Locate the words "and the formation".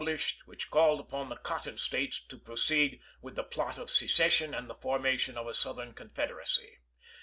4.51-5.37